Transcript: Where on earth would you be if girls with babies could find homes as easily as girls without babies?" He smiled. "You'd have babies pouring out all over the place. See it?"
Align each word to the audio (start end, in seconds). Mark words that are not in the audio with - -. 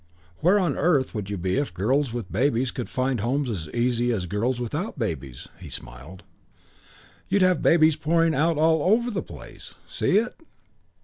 Where 0.39 0.57
on 0.57 0.79
earth 0.79 1.13
would 1.13 1.29
you 1.29 1.37
be 1.37 1.57
if 1.57 1.71
girls 1.75 2.11
with 2.11 2.31
babies 2.31 2.71
could 2.71 2.89
find 2.89 3.19
homes 3.19 3.51
as 3.51 3.69
easily 3.71 4.11
as 4.13 4.25
girls 4.25 4.59
without 4.59 4.97
babies?" 4.97 5.47
He 5.59 5.69
smiled. 5.69 6.23
"You'd 7.29 7.43
have 7.43 7.61
babies 7.61 7.95
pouring 7.97 8.33
out 8.33 8.57
all 8.57 8.81
over 8.91 9.11
the 9.11 9.21
place. 9.21 9.75
See 9.87 10.17
it?" 10.17 10.39